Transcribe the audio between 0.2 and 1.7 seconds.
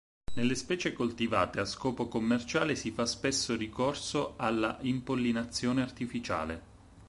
Nelle specie coltivate a